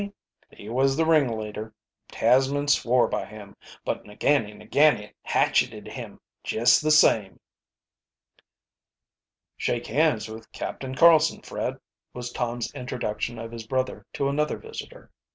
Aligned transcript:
He 0.49 0.67
was 0.67 0.97
the 0.97 1.05
ringleader. 1.05 1.75
Tasman 2.07 2.67
swore 2.69 3.07
by 3.07 3.23
him, 3.27 3.55
but 3.85 4.03
Ngani 4.03 4.51
Ngani 4.55 5.13
hatcheted 5.27 5.87
him 5.89 6.19
just 6.43 6.81
the 6.81 6.89
same." 6.89 7.39
"Shake 9.57 9.85
hands 9.85 10.27
with 10.27 10.51
Captain 10.51 10.95
Carlsen, 10.95 11.43
Fred," 11.43 11.79
was 12.15 12.31
Tom's 12.31 12.73
introduction 12.73 13.37
of 13.37 13.51
his 13.51 13.67
brother 13.67 14.07
to 14.13 14.27
another 14.27 14.57
visitor. 14.57 15.11